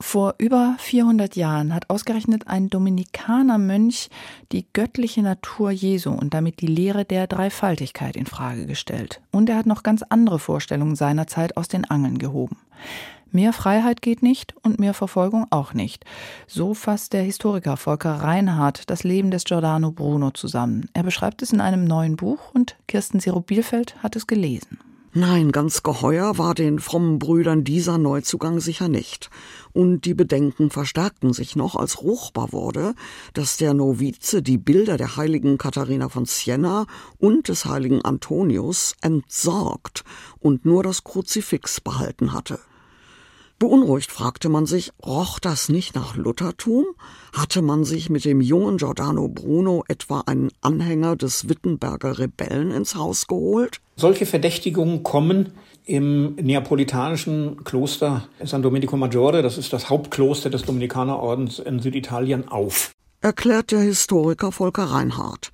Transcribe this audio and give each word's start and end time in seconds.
vor 0.00 0.36
über 0.38 0.76
400 0.78 1.34
Jahren 1.34 1.74
hat 1.74 1.90
ausgerechnet 1.90 2.46
ein 2.46 2.70
Dominikanermönch 2.70 4.10
die 4.52 4.64
göttliche 4.72 5.22
Natur 5.22 5.72
Jesu 5.72 6.12
und 6.12 6.34
damit 6.34 6.60
die 6.60 6.68
Lehre 6.68 7.04
der 7.04 7.26
Dreifaltigkeit 7.26 8.16
in 8.16 8.26
Frage 8.26 8.66
gestellt. 8.66 9.20
Und 9.32 9.48
er 9.48 9.56
hat 9.56 9.66
noch 9.66 9.82
ganz 9.82 10.04
andere 10.08 10.38
Vorstellungen 10.38 10.94
seiner 10.94 11.26
Zeit 11.26 11.56
aus 11.56 11.66
den 11.66 11.84
Angeln 11.84 12.18
gehoben. 12.18 12.58
Mehr 13.30 13.52
Freiheit 13.52 14.00
geht 14.00 14.22
nicht 14.22 14.54
und 14.62 14.78
mehr 14.78 14.94
Verfolgung 14.94 15.46
auch 15.50 15.74
nicht. 15.74 16.04
So 16.46 16.74
fasst 16.74 17.12
der 17.12 17.22
Historiker 17.22 17.76
Volker 17.76 18.14
Reinhardt 18.14 18.88
das 18.88 19.04
Leben 19.04 19.30
des 19.30 19.44
Giordano 19.44 19.90
Bruno 19.90 20.30
zusammen. 20.30 20.88
Er 20.94 21.02
beschreibt 21.02 21.42
es 21.42 21.52
in 21.52 21.60
einem 21.60 21.84
neuen 21.84 22.16
Buch 22.16 22.54
und 22.54 22.76
Kirsten 22.86 23.20
Zero-Bielfeld 23.20 24.02
hat 24.02 24.16
es 24.16 24.26
gelesen. 24.26 24.78
Nein, 25.14 25.52
ganz 25.52 25.82
geheuer 25.82 26.36
war 26.36 26.54
den 26.54 26.78
frommen 26.78 27.18
Brüdern 27.18 27.64
dieser 27.64 27.96
Neuzugang 27.96 28.60
sicher 28.60 28.88
nicht. 28.88 29.30
Und 29.72 30.02
die 30.04 30.12
Bedenken 30.12 30.70
verstärkten 30.70 31.32
sich 31.32 31.56
noch, 31.56 31.76
als 31.76 32.02
ruchbar 32.02 32.52
wurde, 32.52 32.94
dass 33.32 33.56
der 33.56 33.72
Novize 33.72 34.42
die 34.42 34.58
Bilder 34.58 34.98
der 34.98 35.16
heiligen 35.16 35.56
Katharina 35.56 36.10
von 36.10 36.26
Siena 36.26 36.86
und 37.16 37.48
des 37.48 37.64
heiligen 37.64 38.04
Antonius 38.04 38.96
entsorgt 39.00 40.04
und 40.40 40.66
nur 40.66 40.82
das 40.82 41.04
Kruzifix 41.04 41.80
behalten 41.80 42.34
hatte. 42.34 42.58
Beunruhigt 43.58 44.12
fragte 44.12 44.48
man 44.48 44.66
sich, 44.66 44.92
roch 45.04 45.40
das 45.40 45.68
nicht 45.68 45.96
nach 45.96 46.14
Luthertum? 46.14 46.84
Hatte 47.32 47.60
man 47.60 47.82
sich 47.82 48.08
mit 48.08 48.24
dem 48.24 48.40
jungen 48.40 48.76
Giordano 48.76 49.26
Bruno 49.26 49.82
etwa 49.88 50.20
einen 50.26 50.52
Anhänger 50.60 51.16
des 51.16 51.48
Wittenberger 51.48 52.20
Rebellen 52.20 52.70
ins 52.70 52.94
Haus 52.94 53.26
geholt? 53.26 53.80
Solche 53.96 54.26
Verdächtigungen 54.26 55.02
kommen 55.02 55.54
im 55.84 56.36
neapolitanischen 56.36 57.64
Kloster 57.64 58.28
San 58.44 58.62
Domenico 58.62 58.96
Maggiore, 58.96 59.42
das 59.42 59.58
ist 59.58 59.72
das 59.72 59.90
Hauptkloster 59.90 60.50
des 60.50 60.62
Dominikanerordens 60.62 61.58
in 61.58 61.80
Süditalien, 61.80 62.46
auf. 62.46 62.92
Erklärt 63.22 63.72
der 63.72 63.80
Historiker 63.80 64.52
Volker 64.52 64.84
Reinhardt. 64.84 65.50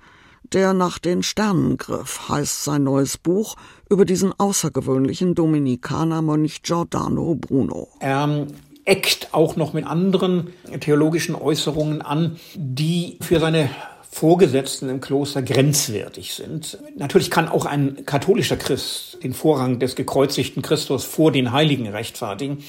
Der 0.53 0.73
nach 0.73 0.99
den 0.99 1.23
Sternen 1.23 1.77
griff, 1.77 2.29
heißt 2.29 2.63
sein 2.65 2.83
neues 2.83 3.17
Buch 3.17 3.55
über 3.89 4.05
diesen 4.05 4.31
außergewöhnlichen 4.37 5.33
Dominikanermönch 5.33 6.61
Giordano 6.61 7.35
Bruno. 7.35 7.87
Er 7.99 8.45
eckt 8.85 9.33
auch 9.33 9.55
noch 9.55 9.73
mit 9.73 9.87
anderen 9.87 10.53
theologischen 10.81 11.33
Äußerungen 11.33 12.01
an, 12.01 12.37
die 12.53 13.17
für 13.21 13.39
seine 13.39 13.69
Vorgesetzten 14.11 14.87
im 14.89 15.01
Kloster 15.01 15.41
grenzwertig 15.41 16.35
sind. 16.35 16.77
Natürlich 16.95 17.31
kann 17.31 17.49
auch 17.49 17.65
ein 17.65 18.05
katholischer 18.05 18.55
Christ 18.55 19.17
den 19.23 19.33
Vorrang 19.33 19.79
des 19.79 19.95
gekreuzigten 19.95 20.61
Christus 20.61 21.03
vor 21.03 21.31
den 21.31 21.51
Heiligen 21.51 21.87
rechtfertigen. 21.87 22.63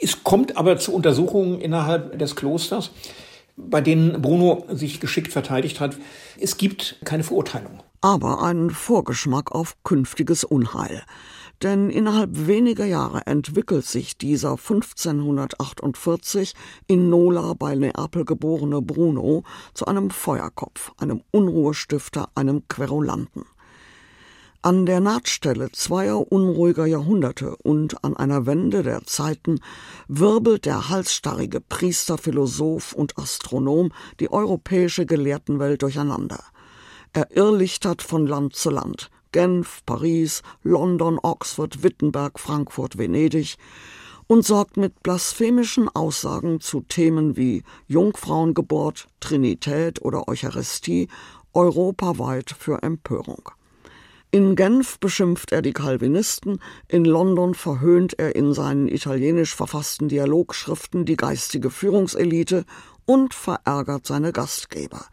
Es 0.00 0.22
kommt 0.24 0.56
aber 0.56 0.78
zu 0.78 0.94
Untersuchungen 0.94 1.60
innerhalb 1.60 2.18
des 2.18 2.36
Klosters 2.36 2.92
bei 3.68 3.80
denen 3.80 4.22
Bruno 4.22 4.64
sich 4.70 5.00
geschickt 5.00 5.32
verteidigt 5.32 5.80
hat. 5.80 5.96
Es 6.38 6.56
gibt 6.56 7.00
keine 7.04 7.24
Verurteilung. 7.24 7.82
Aber 8.00 8.42
einen 8.42 8.70
Vorgeschmack 8.70 9.52
auf 9.52 9.76
künftiges 9.84 10.44
Unheil. 10.44 11.02
Denn 11.62 11.90
innerhalb 11.90 12.46
weniger 12.46 12.86
Jahre 12.86 13.26
entwickelt 13.26 13.84
sich 13.84 14.16
dieser 14.16 14.52
1548 14.52 16.54
in 16.86 17.10
Nola 17.10 17.52
bei 17.52 17.74
Neapel 17.74 18.24
geborene 18.24 18.80
Bruno 18.80 19.42
zu 19.74 19.84
einem 19.84 20.08
Feuerkopf, 20.08 20.92
einem 20.96 21.22
Unruhestifter, 21.30 22.30
einem 22.34 22.66
Querulanten. 22.68 23.44
An 24.62 24.84
der 24.84 25.00
Nahtstelle 25.00 25.72
zweier 25.72 26.30
unruhiger 26.30 26.84
Jahrhunderte 26.84 27.56
und 27.62 28.04
an 28.04 28.14
einer 28.14 28.44
Wende 28.44 28.82
der 28.82 29.06
Zeiten 29.06 29.60
wirbelt 30.06 30.66
der 30.66 30.90
halsstarrige 30.90 31.62
Priester, 31.62 32.18
Philosoph 32.18 32.92
und 32.92 33.16
Astronom 33.16 33.90
die 34.20 34.30
europäische 34.30 35.06
Gelehrtenwelt 35.06 35.80
durcheinander. 35.80 36.44
Er 37.14 37.34
irrlichtert 37.34 38.02
von 38.02 38.26
Land 38.26 38.54
zu 38.54 38.68
Land. 38.68 39.10
Genf, 39.32 39.80
Paris, 39.86 40.42
London, 40.62 41.18
Oxford, 41.22 41.82
Wittenberg, 41.82 42.38
Frankfurt, 42.38 42.98
Venedig 42.98 43.56
und 44.26 44.44
sorgt 44.44 44.76
mit 44.76 45.02
blasphemischen 45.02 45.88
Aussagen 45.88 46.60
zu 46.60 46.82
Themen 46.82 47.34
wie 47.38 47.62
Jungfrauengeburt, 47.86 49.06
Trinität 49.20 50.02
oder 50.02 50.28
Eucharistie 50.28 51.08
europaweit 51.54 52.54
für 52.58 52.82
Empörung. 52.82 53.52
In 54.32 54.54
Genf 54.54 55.00
beschimpft 55.00 55.50
er 55.50 55.60
die 55.60 55.72
Calvinisten, 55.72 56.60
in 56.86 57.04
London 57.04 57.54
verhöhnt 57.54 58.16
er 58.16 58.36
in 58.36 58.54
seinen 58.54 58.86
italienisch 58.86 59.56
verfassten 59.56 60.08
Dialogschriften 60.08 61.04
die 61.04 61.16
geistige 61.16 61.68
Führungselite 61.68 62.64
und 63.06 63.34
verärgert 63.34 64.06
seine 64.06 64.30
Gastgeber. 64.30 65.06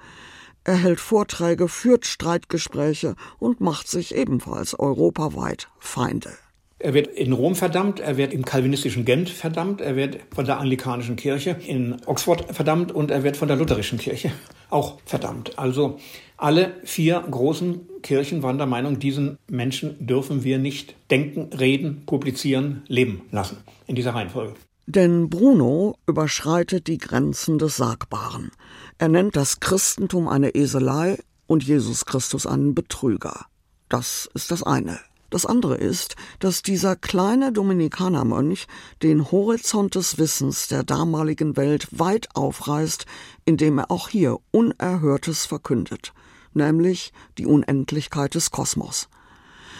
Er 0.63 0.75
hält 0.75 1.00
Vorträge, 1.00 1.67
führt 1.67 2.05
Streitgespräche 2.05 3.16
und 3.39 3.59
macht 3.59 3.88
sich 3.88 4.13
ebenfalls 4.13 4.78
europaweit 4.78 5.69
Feinde. 5.79 6.38
Er 6.80 6.94
wird 6.94 7.08
in 7.08 7.34
Rom 7.34 7.56
verdammt, 7.56 8.00
er 8.00 8.18
wird 8.18 8.34
im 8.34 8.46
kalvinistischen 8.46 9.04
Gent 9.04 9.30
verdammt, 9.30 9.82
er 9.82 9.96
wird 9.96 10.20
von 10.34 10.46
der 10.46 10.60
anglikanischen 10.60 11.16
Kirche 11.16 11.58
in 11.66 11.98
Oxford 12.06 12.54
verdammt 12.56 12.92
und 12.92 13.10
er 13.10 13.24
wird 13.24 13.36
von 13.36 13.48
der 13.48 13.58
lutherischen 13.58 13.98
Kirche 13.98 14.32
auch 14.70 15.00
verdammt. 15.04 15.58
Also 15.58 15.98
alle 16.38 16.76
vier 16.84 17.24
großen 17.32 17.82
Kirchen 18.04 18.44
waren 18.44 18.60
der 18.60 18.68
Meinung, 18.68 19.00
diesen 19.00 19.40
Menschen 19.50 20.06
dürfen 20.06 20.44
wir 20.44 20.60
nicht 20.60 20.94
denken, 21.10 21.52
reden, 21.58 22.04
publizieren, 22.06 22.84
leben 22.88 23.24
lassen. 23.32 23.58
In 23.88 23.96
dieser 23.96 24.14
Reihenfolge. 24.14 24.54
Denn 24.86 25.30
Bruno 25.30 25.98
überschreitet 26.06 26.88
die 26.88 27.00
Grenzen 27.00 27.58
des 27.58 27.78
Sagbaren. 27.78 28.52
Er 29.00 29.09
nennt 29.09 29.36
das 29.36 29.59
Christentum 29.59 30.28
eine 30.28 30.54
Eselei 30.54 31.18
und 31.48 31.64
Jesus 31.64 32.06
Christus 32.06 32.46
einen 32.46 32.76
Betrüger. 32.76 33.48
Das 33.90 34.30
ist 34.36 34.52
das 34.52 34.62
eine. 34.62 35.00
Das 35.30 35.46
andere 35.46 35.76
ist, 35.76 36.16
dass 36.40 36.62
dieser 36.62 36.96
kleine 36.96 37.52
Dominikanermönch 37.52 38.68
den 39.04 39.30
Horizont 39.30 39.96
des 39.96 40.18
Wissens 40.18 40.68
der 40.68 40.84
damaligen 40.84 41.58
Welt 41.58 41.88
weit 41.92 42.30
aufreißt, 42.34 43.06
indem 43.44 43.80
er 43.80 43.92
auch 43.92 44.08
hier 44.08 44.38
Unerhörtes 44.52 45.46
verkündet, 45.46 46.14
nämlich 46.54 47.12
die 47.38 47.46
Unendlichkeit 47.46 48.36
des 48.36 48.52
Kosmos. 48.52 49.10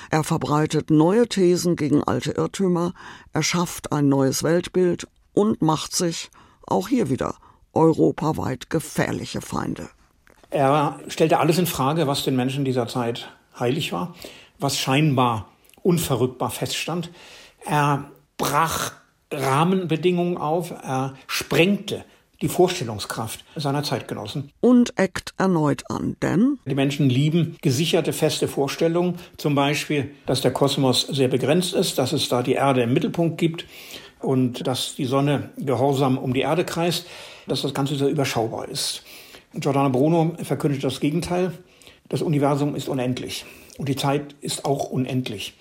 Er 0.10 0.24
verbreitet 0.24 0.90
neue 0.90 1.28
Thesen 1.28 1.76
gegen 1.76 2.04
alte 2.04 2.32
Irrtümer, 2.32 2.94
er 3.32 3.44
schafft 3.44 3.92
ein 3.94 4.10
neues 4.10 4.44
Weltbild 4.44 5.08
und 5.34 5.62
macht 5.62 5.96
sich, 5.96 6.30
auch 6.66 6.90
hier 6.90 7.10
wieder, 7.10 7.36
europaweit 7.74 8.70
gefährliche 8.70 9.40
Feinde. 9.40 9.90
Er 10.50 11.00
stellte 11.08 11.40
alles 11.40 11.58
in 11.58 11.68
Frage, 11.68 12.08
was 12.08 12.24
den 12.24 12.36
Menschen 12.36 12.66
dieser 12.66 12.88
Zeit 12.88 13.30
heilig 13.60 13.92
war 13.92 14.14
was 14.60 14.78
scheinbar 14.78 15.50
unverrückbar 15.84 16.50
feststand. 16.50 17.10
Er 17.66 18.12
brach 18.38 18.94
Rahmenbedingungen 19.32 20.38
auf, 20.38 20.72
er 20.72 21.16
sprengte 21.28 22.06
die 22.42 22.50
Vorstellungskraft 22.50 23.44
seiner 23.56 23.84
Zeitgenossen. 23.84 24.52
Und 24.62 24.98
eckt 24.98 25.34
erneut 25.38 25.90
an, 25.90 26.16
denn 26.22 26.60
die 26.66 26.76
Menschen 26.76 27.10
lieben 27.10 27.58
gesicherte, 27.62 28.14
feste 28.14 28.48
Vorstellungen, 28.48 29.16
zum 29.38 29.56
Beispiel, 29.56 30.12
dass 30.26 30.42
der 30.42 30.52
Kosmos 30.52 31.02
sehr 31.02 31.30
begrenzt 31.30 31.74
ist, 31.74 31.98
dass 31.98 32.14
es 32.14 32.30
da 32.30 32.44
die 32.44 32.54
Erde 32.54 32.84
im 32.84 32.94
Mittelpunkt 32.94 33.38
gibt 33.38 33.66
und 34.20 34.68
dass 34.68 34.96
die 34.96 35.06
Sonne 35.06 35.50
gehorsam 35.58 36.18
um 36.18 36.34
die 36.34 36.42
Erde 36.42 36.64
kreist, 36.64 37.08
dass 37.48 37.64
das 37.64 37.74
Ganze 37.74 37.96
sehr 37.96 38.10
überschaubar 38.10 38.68
ist. 38.70 39.04
Giordano 39.54 39.90
Bruno 39.90 40.36
verkündet 40.44 40.84
das 40.84 41.00
Gegenteil. 41.00 41.54
Das 42.10 42.22
Universum 42.22 42.76
ist 42.76 42.88
unendlich. 42.88 43.46
Und 43.78 43.90
die 43.90 43.96
Zeit 43.96 44.36
ist 44.42 44.66
auch 44.66 44.90
unendlich. 44.90 45.54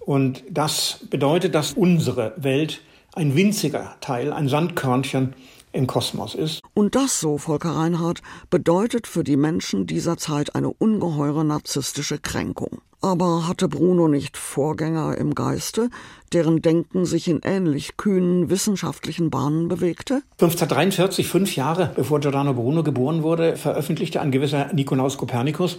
Und 0.00 0.42
das 0.50 1.00
bedeutet, 1.10 1.54
dass 1.54 1.72
unsere 1.72 2.34
Welt 2.36 2.80
ein 3.14 3.36
winziger 3.36 3.96
Teil, 4.00 4.32
ein 4.32 4.48
Sandkörnchen 4.48 5.34
im 5.72 5.86
Kosmos 5.86 6.34
ist. 6.34 6.62
Und 6.74 6.94
das, 6.94 7.20
so 7.20 7.38
Volker 7.38 7.70
Reinhardt, 7.70 8.22
bedeutet 8.50 9.06
für 9.06 9.24
die 9.24 9.36
Menschen 9.36 9.86
dieser 9.86 10.16
Zeit 10.16 10.54
eine 10.54 10.70
ungeheure 10.70 11.44
narzisstische 11.44 12.18
Kränkung. 12.18 12.80
Aber 13.00 13.48
hatte 13.48 13.68
Bruno 13.68 14.06
nicht 14.06 14.36
Vorgänger 14.36 15.18
im 15.18 15.34
Geiste, 15.34 15.90
deren 16.32 16.62
Denken 16.62 17.04
sich 17.04 17.26
in 17.26 17.40
ähnlich 17.42 17.96
kühnen 17.96 18.48
wissenschaftlichen 18.48 19.28
Bahnen 19.28 19.66
bewegte? 19.66 20.22
1543, 20.34 21.26
fünf 21.26 21.56
Jahre 21.56 21.90
bevor 21.96 22.20
Giordano 22.20 22.54
Bruno 22.54 22.84
geboren 22.84 23.24
wurde, 23.24 23.56
veröffentlichte 23.56 24.20
ein 24.20 24.30
gewisser 24.30 24.72
Nikolaus 24.72 25.18
Kopernikus 25.18 25.78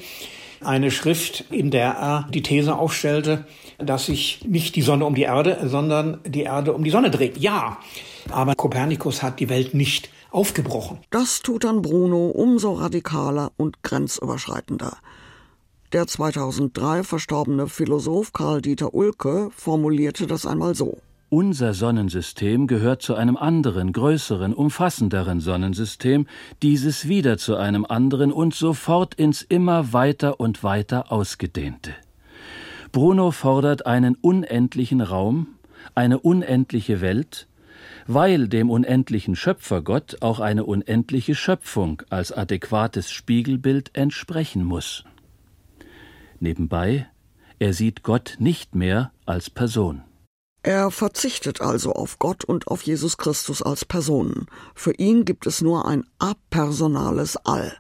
eine 0.66 0.92
Schrift, 0.92 1.46
in 1.52 1.72
der 1.72 1.92
er 1.92 2.28
die 2.34 2.42
These 2.42 2.76
aufstellte, 2.76 3.46
dass 3.78 4.06
sich 4.06 4.46
nicht 4.48 4.76
die 4.76 4.82
Sonne 4.82 5.06
um 5.06 5.16
die 5.16 5.24
Erde, 5.24 5.60
sondern 5.66 6.20
die 6.26 6.44
Erde 6.44 6.74
um 6.74 6.84
die 6.84 6.90
Sonne 6.90 7.12
dreht. 7.12 7.38
Ja, 7.38 7.80
aber 8.32 8.56
Kopernikus 8.56 9.24
hat 9.24 9.40
die 9.40 9.50
Welt 9.50 9.74
nicht 9.74 10.10
aufgebrochen. 10.32 11.00
Das 11.10 11.42
tut 11.42 11.64
dann 11.64 11.82
Bruno 11.82 12.28
umso 12.28 12.74
radikaler 12.74 13.52
und 13.58 13.84
grenzüberschreitender. 13.84 14.98
Der 15.92 16.08
2003 16.08 17.04
verstorbene 17.04 17.68
Philosoph 17.68 18.34
Karl 18.34 18.62
Dieter 18.62 18.94
Ulke 18.94 19.52
formulierte 19.56 20.26
das 20.26 20.46
einmal 20.46 20.74
so. 20.74 20.98
Unser 21.30 21.74
Sonnensystem 21.74 22.68
gehört 22.68 23.02
zu 23.02 23.16
einem 23.16 23.38
anderen, 23.38 23.92
größeren, 23.92 24.54
umfassenderen 24.54 25.40
Sonnensystem, 25.40 26.28
dieses 26.62 27.08
wieder 27.08 27.38
zu 27.38 27.56
einem 27.56 27.86
anderen 27.86 28.32
und 28.32 28.54
sofort 28.54 29.16
ins 29.16 29.42
immer 29.42 29.94
weiter 29.94 30.40
und 30.40 30.64
weiter 30.64 31.12
ausgedehnte. 31.12 31.92
Bruno 32.92 33.32
fordert 33.32 33.88
einen 33.88 34.14
unendlichen 34.14 35.02
Raum, 35.02 35.48
eine 35.96 36.20
unendliche 36.20 37.02
Welt, 37.02 37.48
weil 38.08 38.48
dem 38.48 38.70
unendlichen 38.70 39.36
Schöpfergott 39.36 40.18
auch 40.22 40.40
eine 40.40 40.66
unendliche 40.66 41.36
Schöpfung 41.36 42.02
als 42.10 42.32
adäquates 42.32 43.12
Spiegelbild 43.12 43.96
entsprechen 43.96 44.64
muss. 44.64 45.04
Nebenbei, 46.40 47.08
er 47.60 47.74
sieht 47.74 48.04
Gott 48.04 48.36
nicht 48.40 48.76
mehr 48.76 49.12
als 49.26 49.50
Person. 49.50 50.04
Er 50.64 50.92
verzichtet 50.92 51.60
also 51.60 51.92
auf 51.92 52.20
Gott 52.20 52.46
und 52.46 52.68
auf 52.70 52.84
Jesus 52.84 53.18
Christus 53.18 53.62
als 53.62 53.84
Personen. 53.84 54.46
Für 54.76 54.94
ihn 54.94 55.26
gibt 55.26 55.46
es 55.46 55.62
nur 55.62 55.86
ein 55.86 56.06
apersonales 56.20 57.36
All. 57.38 57.74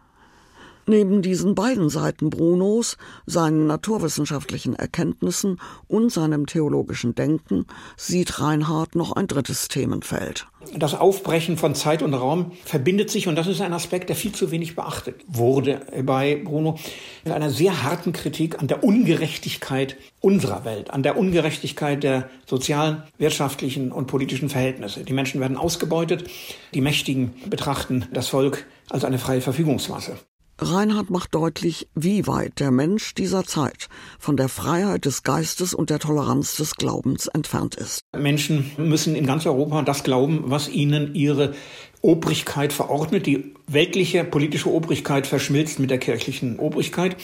Neben 0.85 1.21
diesen 1.21 1.55
beiden 1.55 1.89
Seiten 1.89 2.29
Brunos, 2.29 2.97
seinen 3.25 3.67
naturwissenschaftlichen 3.67 4.75
Erkenntnissen 4.75 5.61
und 5.87 6.11
seinem 6.11 6.45
theologischen 6.45 7.15
Denken, 7.15 7.65
sieht 7.95 8.41
Reinhard 8.41 8.95
noch 8.95 9.13
ein 9.13 9.27
drittes 9.27 9.69
Themenfeld. 9.69 10.47
Das 10.75 10.93
Aufbrechen 10.93 11.57
von 11.57 11.75
Zeit 11.75 12.01
und 12.01 12.13
Raum 12.13 12.51
verbindet 12.65 13.09
sich, 13.09 13.27
und 13.27 13.35
das 13.35 13.47
ist 13.47 13.61
ein 13.61 13.73
Aspekt, 13.73 14.09
der 14.09 14.15
viel 14.15 14.33
zu 14.33 14.51
wenig 14.51 14.75
beachtet 14.75 15.15
wurde 15.27 15.81
bei 16.03 16.41
Bruno, 16.43 16.77
mit 17.23 17.33
einer 17.33 17.49
sehr 17.49 17.83
harten 17.83 18.11
Kritik 18.11 18.59
an 18.59 18.67
der 18.67 18.83
Ungerechtigkeit 18.83 19.97
unserer 20.19 20.65
Welt, 20.65 20.91
an 20.91 21.03
der 21.03 21.17
Ungerechtigkeit 21.17 22.03
der 22.03 22.29
sozialen, 22.45 23.03
wirtschaftlichen 23.17 23.91
und 23.91 24.07
politischen 24.07 24.49
Verhältnisse. 24.49 25.03
Die 25.03 25.13
Menschen 25.13 25.39
werden 25.39 25.57
ausgebeutet, 25.57 26.29
die 26.73 26.81
Mächtigen 26.81 27.33
betrachten 27.49 28.05
das 28.11 28.27
Volk 28.27 28.65
als 28.89 29.05
eine 29.05 29.19
freie 29.19 29.41
Verfügungsmasse. 29.41 30.17
Reinhard 30.63 31.09
macht 31.09 31.35
deutlich, 31.35 31.87
wie 31.93 32.25
weit 32.27 32.59
der 32.59 32.71
Mensch 32.71 33.13
dieser 33.13 33.43
Zeit 33.43 33.87
von 34.19 34.37
der 34.37 34.49
Freiheit 34.49 35.05
des 35.05 35.23
Geistes 35.23 35.73
und 35.73 35.89
der 35.89 35.99
Toleranz 35.99 36.55
des 36.55 36.75
Glaubens 36.75 37.27
entfernt 37.27 37.75
ist. 37.75 38.01
Menschen 38.17 38.71
müssen 38.77 39.15
in 39.15 39.25
ganz 39.25 39.45
Europa 39.45 39.81
das 39.81 40.03
glauben, 40.03 40.43
was 40.45 40.69
ihnen 40.69 41.13
ihre 41.13 41.53
Obrigkeit 42.01 42.73
verordnet. 42.73 43.25
Die 43.25 43.53
weltliche 43.67 44.23
politische 44.23 44.71
Obrigkeit 44.71 45.27
verschmilzt 45.27 45.79
mit 45.79 45.89
der 45.89 45.99
kirchlichen 45.99 46.59
Obrigkeit. 46.59 47.15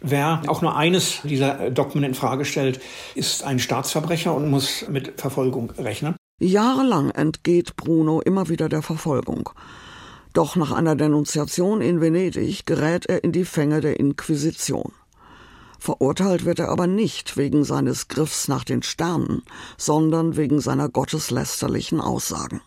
Wer 0.00 0.42
auch 0.46 0.62
nur 0.62 0.76
eines 0.76 1.20
dieser 1.24 1.70
Dogmen 1.70 2.04
in 2.04 2.14
Frage 2.14 2.44
stellt, 2.44 2.80
ist 3.14 3.42
ein 3.42 3.58
Staatsverbrecher 3.58 4.34
und 4.34 4.48
muss 4.50 4.86
mit 4.88 5.20
Verfolgung 5.20 5.70
rechnen. 5.72 6.14
Jahrelang 6.40 7.10
entgeht 7.10 7.76
Bruno 7.76 8.20
immer 8.20 8.48
wieder 8.48 8.68
der 8.68 8.82
Verfolgung. 8.82 9.50
Doch 10.32 10.54
nach 10.54 10.70
einer 10.70 10.94
Denunziation 10.94 11.80
in 11.80 12.00
Venedig 12.00 12.64
gerät 12.64 13.06
er 13.06 13.24
in 13.24 13.32
die 13.32 13.44
Fänge 13.44 13.80
der 13.80 13.98
Inquisition. 13.98 14.92
Verurteilt 15.80 16.44
wird 16.44 16.58
er 16.58 16.68
aber 16.68 16.86
nicht 16.86 17.36
wegen 17.36 17.64
seines 17.64 18.08
Griffs 18.08 18.48
nach 18.48 18.64
den 18.64 18.82
Sternen, 18.82 19.42
sondern 19.78 20.36
wegen 20.36 20.60
seiner 20.60 20.88
gotteslästerlichen 20.88 22.00
Aussagen. 22.00 22.60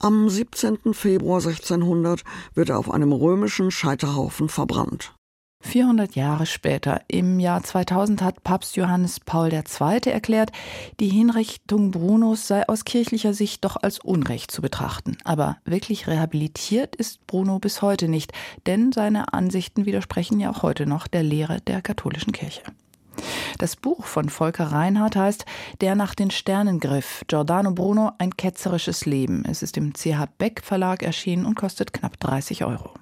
Am 0.00 0.28
17. 0.28 0.92
Februar 0.92 1.38
1600 1.38 2.24
wird 2.54 2.70
er 2.70 2.78
auf 2.78 2.90
einem 2.90 3.12
römischen 3.12 3.70
Scheiterhaufen 3.70 4.48
verbrannt. 4.48 5.14
400 5.62 6.16
Jahre 6.16 6.46
später, 6.46 7.02
im 7.08 7.38
Jahr 7.38 7.62
2000, 7.62 8.22
hat 8.22 8.42
Papst 8.42 8.76
Johannes 8.76 9.20
Paul 9.20 9.52
II. 9.52 10.00
erklärt, 10.06 10.52
die 11.00 11.08
Hinrichtung 11.08 11.90
Brunos 11.90 12.46
sei 12.46 12.68
aus 12.68 12.84
kirchlicher 12.84 13.34
Sicht 13.34 13.64
doch 13.64 13.76
als 13.76 13.98
Unrecht 13.98 14.50
zu 14.50 14.62
betrachten. 14.62 15.16
Aber 15.24 15.58
wirklich 15.64 16.06
rehabilitiert 16.06 16.96
ist 16.96 17.26
Bruno 17.26 17.58
bis 17.58 17.82
heute 17.82 18.08
nicht, 18.08 18.32
denn 18.66 18.92
seine 18.92 19.32
Ansichten 19.32 19.86
widersprechen 19.86 20.40
ja 20.40 20.50
auch 20.50 20.62
heute 20.62 20.86
noch 20.86 21.06
der 21.06 21.22
Lehre 21.22 21.60
der 21.60 21.82
katholischen 21.82 22.32
Kirche. 22.32 22.62
Das 23.58 23.76
Buch 23.76 24.06
von 24.06 24.28
Volker 24.28 24.72
Reinhardt 24.72 25.16
heißt 25.16 25.44
Der 25.80 25.94
nach 25.94 26.14
den 26.14 26.30
Sternen 26.30 26.80
griff, 26.80 27.22
Giordano 27.26 27.72
Bruno, 27.72 28.12
ein 28.18 28.36
ketzerisches 28.36 29.04
Leben. 29.04 29.44
Es 29.44 29.62
ist 29.62 29.76
im 29.76 29.92
CH 29.92 30.26
Beck 30.38 30.62
Verlag 30.64 31.02
erschienen 31.02 31.44
und 31.44 31.56
kostet 31.56 31.92
knapp 31.92 32.18
30 32.18 32.64
Euro. 32.64 32.99